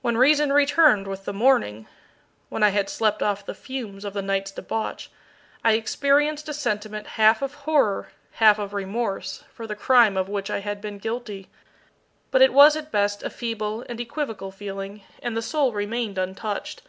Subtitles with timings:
[0.00, 1.88] When reason returned with the morning
[2.50, 5.10] when I had slept off the fumes of the night's debauch
[5.64, 10.50] I experienced a sentiment half of horror, half of remorse, for the crime of which
[10.52, 11.48] I had been guilty,
[12.30, 16.82] but it was at best a feeble and equivocal feeling, and the soul remained untouched.